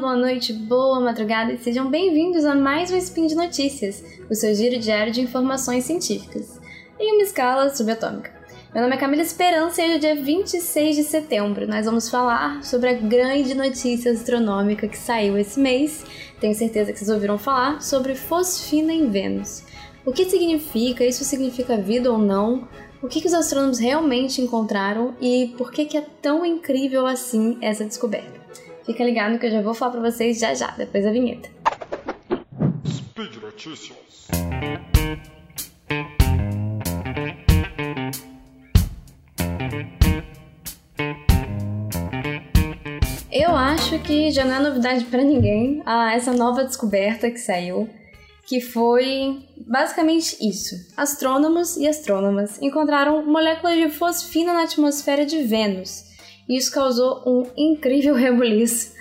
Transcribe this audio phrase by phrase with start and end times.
[0.00, 4.54] boa noite, boa madrugada e sejam bem-vindos a mais um Spin de Notícias, o seu
[4.54, 6.60] giro diário de informações científicas,
[7.00, 8.30] em uma escala subatômica.
[8.74, 11.66] Meu nome é Camila Esperança e hoje é dia 26 de setembro.
[11.66, 16.04] Nós vamos falar sobre a grande notícia astronômica que saiu esse mês.
[16.38, 19.64] Tenho certeza que vocês ouviram falar sobre fosfina em Vênus.
[20.04, 21.06] O que significa?
[21.06, 22.68] Isso significa vida ou não?
[23.02, 27.56] O que, que os astrônomos realmente encontraram e por que, que é tão incrível assim
[27.62, 28.35] essa descoberta?
[28.86, 31.50] Fica ligado que eu já vou falar para vocês já já, depois da vinheta.
[32.86, 34.28] Speed Notícias.
[43.32, 47.90] Eu acho que já não é novidade para ninguém ah, essa nova descoberta que saiu,
[48.46, 50.76] que foi basicamente isso.
[50.96, 56.06] Astrônomos e astrônomas encontraram moléculas de fosfina na atmosfera de Vênus.
[56.48, 58.94] Isso causou um incrível rebuliço.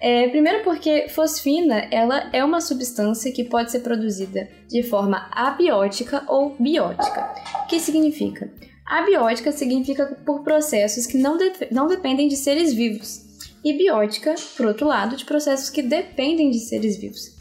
[0.00, 6.24] É, primeiro porque fosfina ela é uma substância que pode ser produzida de forma abiótica
[6.26, 7.34] ou biótica.
[7.64, 8.50] O que significa?
[8.86, 13.20] Abiótica significa por processos que não, de não dependem de seres vivos
[13.62, 17.36] e biótica, por outro lado, de processos que dependem de seres vivos.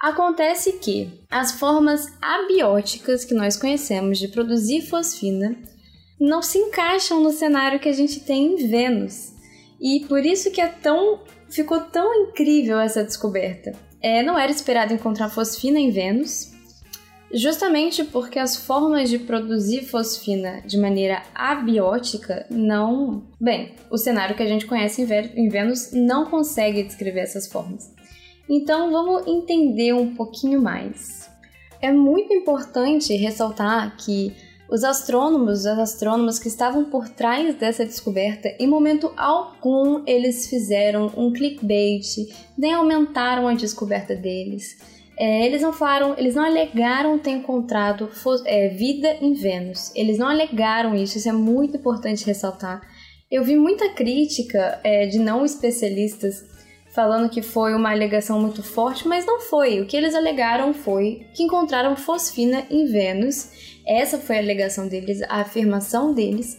[0.00, 5.56] Acontece que as formas abióticas que nós conhecemos de produzir fosfina
[6.24, 9.32] não se encaixam no cenário que a gente tem em Vênus.
[9.80, 13.72] E por isso que é tão ficou tão incrível essa descoberta.
[14.00, 16.52] É, não era esperado encontrar fosfina em Vênus,
[17.32, 23.22] justamente porque as formas de produzir fosfina de maneira abiótica não.
[23.40, 27.92] Bem, o cenário que a gente conhece em Vênus não consegue descrever essas formas.
[28.48, 31.30] Então vamos entender um pouquinho mais.
[31.80, 34.34] É muito importante ressaltar que
[34.68, 41.12] os astrônomos, as astrônomas que estavam por trás dessa descoberta, em momento algum eles fizeram
[41.16, 42.06] um clickbait,
[42.56, 44.76] nem aumentaram a descoberta deles.
[45.16, 48.10] É, eles não falaram, eles não alegaram ter encontrado
[48.46, 49.92] é, vida em Vênus.
[49.94, 52.80] Eles não alegaram isso, isso é muito importante ressaltar.
[53.30, 56.44] Eu vi muita crítica é, de não especialistas
[56.94, 59.80] falando que foi uma alegação muito forte, mas não foi.
[59.80, 63.80] O que eles alegaram foi que encontraram fosfina em Vênus.
[63.84, 66.56] Essa foi a alegação deles, a afirmação deles.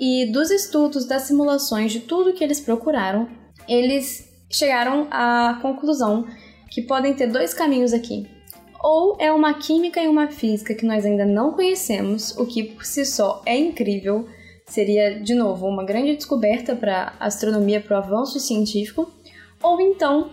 [0.00, 3.28] E dos estudos, das simulações, de tudo que eles procuraram,
[3.68, 6.26] eles chegaram à conclusão
[6.70, 8.26] que podem ter dois caminhos aqui.
[8.82, 12.84] Ou é uma química e uma física que nós ainda não conhecemos, o que por
[12.84, 14.26] si só é incrível,
[14.66, 19.10] seria de novo uma grande descoberta para a astronomia, para o avanço científico,
[19.62, 20.30] ou então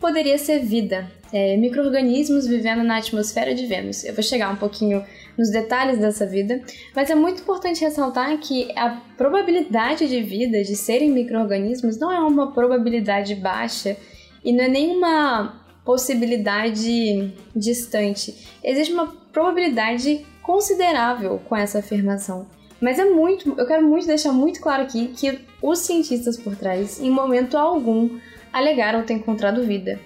[0.00, 4.04] poderia ser vida, é, micro-organismos vivendo na atmosfera de Vênus.
[4.04, 5.04] Eu vou chegar um pouquinho
[5.36, 6.60] nos detalhes dessa vida,
[6.94, 12.20] mas é muito importante ressaltar que a probabilidade de vida, de serem micro-organismos, não é
[12.20, 13.96] uma probabilidade baixa
[14.44, 18.34] e não é nenhuma possibilidade distante.
[18.62, 22.46] Existe uma probabilidade considerável com essa afirmação.
[22.80, 27.00] Mas é muito, eu quero muito deixar muito claro aqui que os cientistas por trás,
[27.00, 28.10] em momento algum,
[28.54, 30.00] alegaram ter encontrado vida.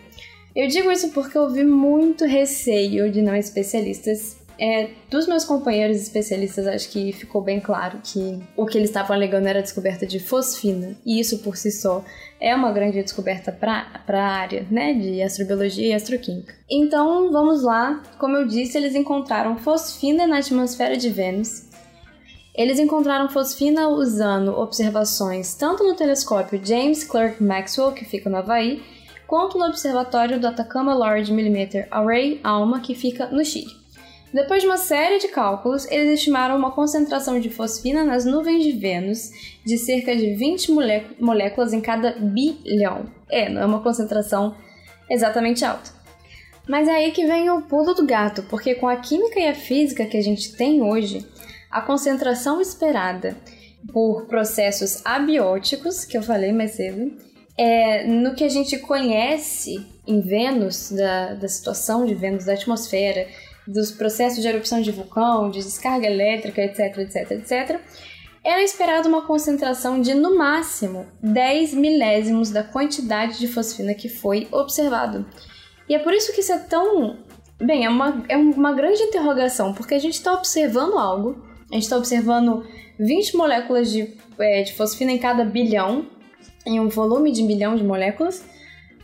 [0.56, 5.97] Eu digo isso porque eu vi muito receio de não especialistas é, dos meus companheiros
[5.98, 10.04] especialistas, acho que ficou bem claro que o que eles estavam alegando era a descoberta
[10.04, 12.04] de fosfina, e isso por si só
[12.41, 16.54] é uma grande descoberta para a área né, de astrobiologia e astroquímica.
[16.69, 21.68] Então vamos lá, como eu disse, eles encontraram fosfina na atmosfera de Vênus.
[22.59, 28.83] Eles encontraram fosfina usando observações tanto no telescópio James Clerk Maxwell, que fica no Havaí,
[29.29, 33.71] quanto no observatório do Atacama Large Millimeter Array ALMA, que fica no Chile.
[34.35, 38.73] Depois de uma série de cálculos, eles estimaram uma concentração de fosfina nas nuvens de
[38.73, 39.31] Vênus
[39.65, 40.73] de cerca de 20
[41.21, 43.07] moléculas em cada bilhão.
[43.31, 44.57] É, não é uma concentração
[45.09, 45.93] exatamente alta.
[46.69, 49.54] Mas é aí que vem o pulo do gato, porque com a química e a
[49.54, 51.25] física que a gente tem hoje,
[51.70, 53.36] a concentração esperada
[53.92, 57.16] por processos abióticos, que eu falei mais cedo,
[57.56, 63.26] é, no que a gente conhece em Vênus, da, da situação de Vênus, da atmosfera,
[63.66, 67.80] dos processos de erupção de vulcão, de descarga elétrica, etc, etc, etc,
[68.42, 74.48] era esperada uma concentração de, no máximo, 10 milésimos da quantidade de fosfina que foi
[74.50, 75.26] observado.
[75.88, 77.18] E é por isso que isso é tão.
[77.60, 81.84] Bem, é uma, é uma grande interrogação, porque a gente está observando algo, a gente
[81.84, 82.66] está observando
[82.98, 86.06] 20 moléculas de, é, de fosfina em cada bilhão,
[86.66, 88.44] em um volume de bilhão de moléculas,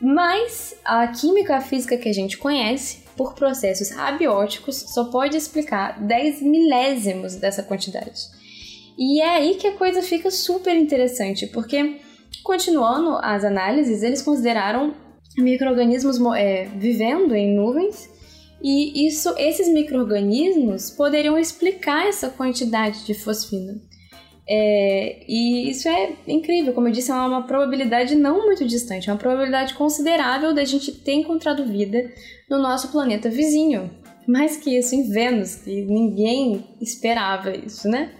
[0.01, 6.43] mas a química física que a gente conhece por processos abióticos só pode explicar 10
[6.43, 8.21] milésimos dessa quantidade.
[8.99, 12.01] E é aí que a coisa fica super interessante, porque
[12.43, 14.95] continuando as análises, eles consideraram
[15.37, 18.09] micro-organismos é, vivendo em nuvens
[18.67, 23.79] e isso, esses micro-organismos poderiam explicar essa quantidade de fosfina.
[24.49, 29.13] É, e isso é incrível, como eu disse, é uma probabilidade não muito distante, é
[29.13, 32.11] uma probabilidade considerável da gente ter encontrado vida
[32.49, 33.91] no nosso planeta vizinho.
[34.27, 38.15] Mais que isso, em Vênus, que ninguém esperava isso, né?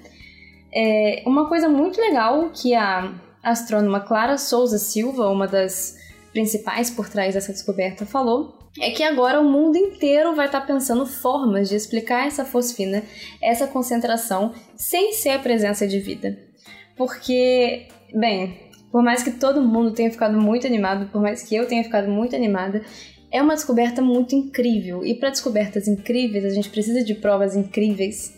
[0.71, 5.97] É, uma coisa muito legal que a astrônoma Clara Souza Silva, uma das
[6.35, 10.67] principais por trás dessa descoberta, falou é que agora o mundo inteiro vai estar tá
[10.67, 13.03] pensando formas de explicar essa fosfina,
[13.41, 16.37] essa concentração, sem ser a presença de vida.
[16.97, 18.59] Porque, bem,
[18.91, 22.09] por mais que todo mundo tenha ficado muito animado, por mais que eu tenha ficado
[22.09, 22.83] muito animada,
[23.31, 25.05] é uma descoberta muito incrível.
[25.05, 28.35] E para descobertas incríveis, a gente precisa de provas incríveis.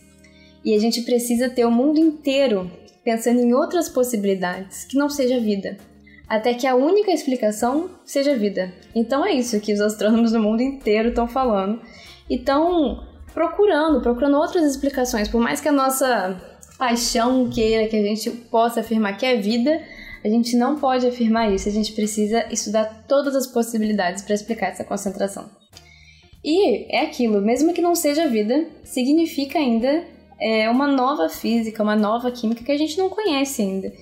[0.64, 2.70] E a gente precisa ter o mundo inteiro
[3.04, 5.78] pensando em outras possibilidades que não seja vida
[6.28, 8.72] até que a única explicação seja vida.
[8.94, 11.80] Então é isso que os astrônomos do mundo inteiro estão falando
[12.28, 15.28] e estão procurando, procurando outras explicações.
[15.28, 16.40] Por mais que a nossa
[16.78, 19.82] paixão queira que a gente possa afirmar que é vida,
[20.24, 21.68] a gente não pode afirmar isso.
[21.68, 25.48] A gente precisa estudar todas as possibilidades para explicar essa concentração.
[26.44, 30.04] E é aquilo, mesmo que não seja vida, significa ainda
[30.40, 33.92] é, uma nova física, uma nova química que a gente não conhece ainda.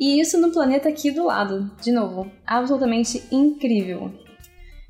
[0.00, 1.70] E isso no planeta aqui do lado.
[1.82, 4.10] De novo, absolutamente incrível.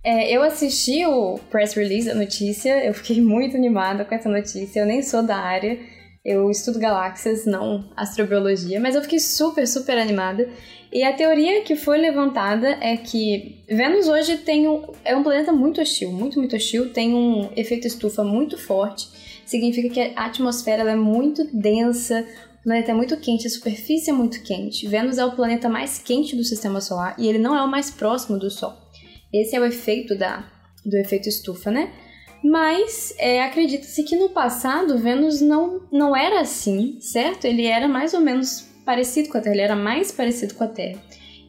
[0.05, 4.79] É, eu assisti o press release da notícia, eu fiquei muito animada com essa notícia.
[4.79, 5.81] Eu nem sou da área,
[6.25, 10.49] eu estudo galáxias, não astrobiologia, mas eu fiquei super, super animada.
[10.93, 15.53] E a teoria que foi levantada é que Vênus hoje tem um, é um planeta
[15.53, 19.09] muito hostil, muito, muito hostil, tem um efeito estufa muito forte.
[19.45, 22.25] Significa que a atmosfera é muito densa,
[22.61, 24.87] o planeta é muito quente, a superfície é muito quente.
[24.87, 27.91] Vênus é o planeta mais quente do sistema solar e ele não é o mais
[27.91, 28.75] próximo do Sol.
[29.33, 30.45] Esse é o efeito da,
[30.85, 31.91] do efeito estufa, né?
[32.45, 37.47] Mas é, acredita-se que no passado Vênus não, não era assim, certo?
[37.47, 40.69] Ele era mais ou menos parecido com a Terra, ele era mais parecido com a
[40.69, 41.01] Terra.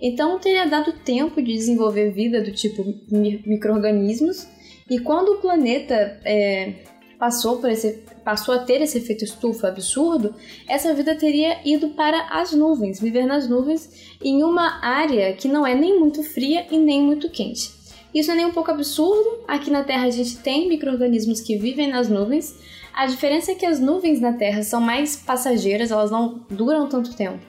[0.02, 4.48] Então teria dado tempo de desenvolver vida do tipo micro-organismos,
[4.90, 6.74] e quando o planeta é,
[7.21, 10.33] passou por esse passou a ter esse efeito estufa absurdo,
[10.68, 15.65] essa vida teria ido para as nuvens, viver nas nuvens em uma área que não
[15.65, 17.69] é nem muito fria e nem muito quente.
[18.12, 19.44] Isso é nem um pouco absurdo.
[19.47, 22.56] Aqui na Terra a gente tem micro-organismos que vivem nas nuvens.
[22.91, 27.15] A diferença é que as nuvens na Terra são mais passageiras, elas não duram tanto
[27.15, 27.39] tempo.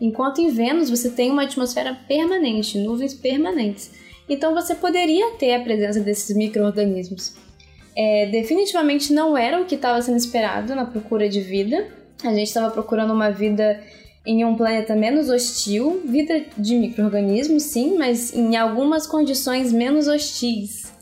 [0.00, 3.92] Enquanto em Vênus você tem uma atmosfera permanente, nuvens permanentes.
[4.28, 7.49] Então você poderia ter a presença desses micro-organismos
[7.96, 11.88] é, definitivamente não era o que estava sendo esperado na procura de vida.
[12.22, 13.80] A gente estava procurando uma vida
[14.24, 20.92] em um planeta menos hostil, vida de micro-organismos, sim, mas em algumas condições menos hostis.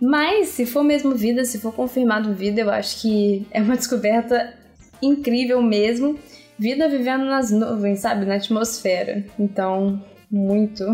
[0.00, 4.54] Mas se for mesmo vida, se for confirmado vida, eu acho que é uma descoberta
[5.00, 6.18] incrível mesmo.
[6.58, 9.24] Vida vivendo nas nuvens, sabe, na atmosfera.
[9.38, 10.84] Então, muito.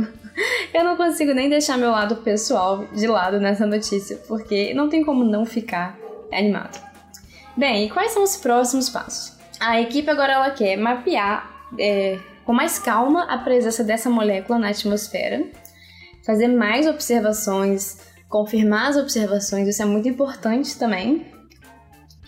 [0.73, 5.05] Eu não consigo nem deixar meu lado pessoal de lado nessa notícia, porque não tem
[5.05, 5.99] como não ficar
[6.33, 6.81] animado.
[7.57, 9.37] Bem, e quais são os próximos passos?
[9.61, 14.69] A equipe agora ela quer mapear é, com mais calma a presença dessa molécula na
[14.71, 15.45] atmosfera,
[16.25, 21.27] fazer mais observações, confirmar as observações, isso é muito importante também.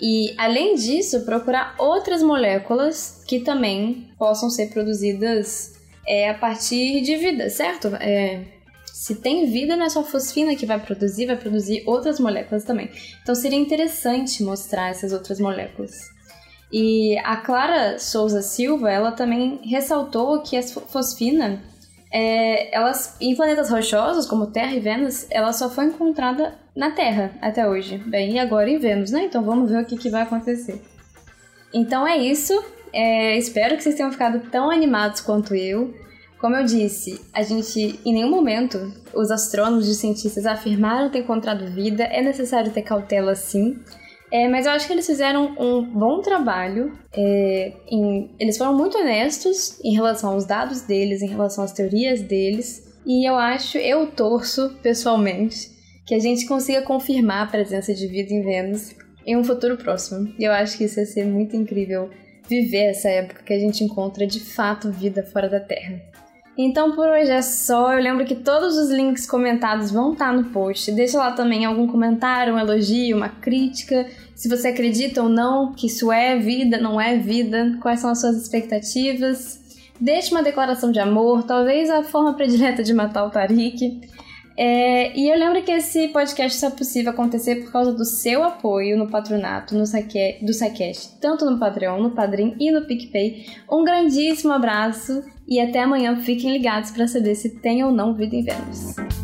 [0.00, 5.72] E além disso, procurar outras moléculas que também possam ser produzidas
[6.06, 7.88] é a partir de vida, certo?
[7.96, 8.42] É,
[8.92, 12.90] se tem vida, não é só fosfina que vai produzir, vai produzir outras moléculas também.
[13.22, 16.14] Então seria interessante mostrar essas outras moléculas.
[16.72, 21.62] E a Clara Souza Silva, ela também ressaltou que a fosfina,
[22.10, 27.32] é, elas, em planetas rochosos, como Terra e Vênus, ela só foi encontrada na Terra
[27.40, 27.98] até hoje.
[27.98, 29.24] Bem, e agora em Vênus, né?
[29.24, 30.80] Então vamos ver o que, que vai acontecer.
[31.72, 32.54] Então é isso.
[32.94, 35.92] É, espero que vocês tenham ficado tão animados quanto eu.
[36.40, 41.66] Como eu disse, a gente, em nenhum momento, os astrônomos e cientistas afirmaram ter encontrado
[41.66, 43.80] vida, é necessário ter cautela sim.
[44.30, 46.96] É, mas eu acho que eles fizeram um bom trabalho.
[47.12, 52.22] É, em, eles foram muito honestos em relação aos dados deles, em relação às teorias
[52.22, 52.94] deles.
[53.04, 55.68] E eu acho, eu torço pessoalmente,
[56.06, 58.94] que a gente consiga confirmar a presença de vida em Vênus
[59.26, 60.32] em um futuro próximo.
[60.38, 62.08] Eu acho que isso ia ser muito incrível
[62.48, 66.00] viver essa época que a gente encontra de fato vida fora da Terra.
[66.56, 67.92] Então por hoje é só.
[67.92, 70.92] Eu lembro que todos os links comentados vão estar no post.
[70.92, 74.06] Deixa lá também algum comentário, um elogio, uma crítica.
[74.36, 78.20] Se você acredita ou não que isso é vida, não é vida, quais são as
[78.20, 79.60] suas expectativas.
[80.00, 84.00] Deixe uma declaração de amor, talvez a forma predileta de matar o Tariq.
[84.56, 88.44] É, e eu lembro que esse podcast só é possível acontecer por causa do seu
[88.44, 93.46] apoio no patronato no saque, do SciCast, tanto no Patreon, no Padrim e no PicPay.
[93.70, 96.16] Um grandíssimo abraço e até amanhã.
[96.16, 99.23] Fiquem ligados para saber se tem ou não vida em Vênus.